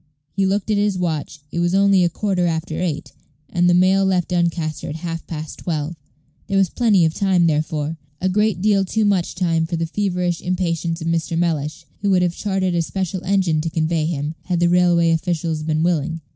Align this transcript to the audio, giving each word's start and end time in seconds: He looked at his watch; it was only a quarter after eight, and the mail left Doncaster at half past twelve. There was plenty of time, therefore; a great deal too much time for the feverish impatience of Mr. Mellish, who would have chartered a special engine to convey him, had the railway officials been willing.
He 0.35 0.47
looked 0.47 0.71
at 0.71 0.77
his 0.77 0.97
watch; 0.97 1.41
it 1.51 1.59
was 1.59 1.75
only 1.75 2.03
a 2.03 2.09
quarter 2.09 2.47
after 2.47 2.81
eight, 2.81 3.11
and 3.51 3.69
the 3.69 3.75
mail 3.75 4.03
left 4.03 4.29
Doncaster 4.29 4.89
at 4.89 4.95
half 4.95 5.27
past 5.27 5.59
twelve. 5.59 5.95
There 6.47 6.57
was 6.57 6.69
plenty 6.71 7.05
of 7.05 7.13
time, 7.13 7.45
therefore; 7.45 7.97
a 8.19 8.27
great 8.27 8.63
deal 8.63 8.83
too 8.83 9.05
much 9.05 9.35
time 9.35 9.67
for 9.67 9.75
the 9.75 9.85
feverish 9.85 10.41
impatience 10.41 11.01
of 11.01 11.07
Mr. 11.07 11.37
Mellish, 11.37 11.85
who 12.01 12.09
would 12.09 12.23
have 12.23 12.33
chartered 12.35 12.73
a 12.73 12.81
special 12.81 13.23
engine 13.23 13.61
to 13.61 13.69
convey 13.69 14.07
him, 14.07 14.33
had 14.45 14.59
the 14.59 14.69
railway 14.69 15.11
officials 15.11 15.61
been 15.61 15.83
willing. 15.83 16.21